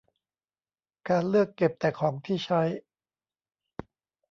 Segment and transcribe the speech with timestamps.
[1.09, 2.61] การเลือกเก็บแต่ของที่ใช้